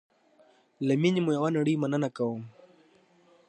له 0.87 0.93
میني 1.01 1.21
مو 1.25 1.31
یوه 1.37 1.49
نړی 1.57 1.73
مننه 1.81 2.09
کوم 2.17 2.41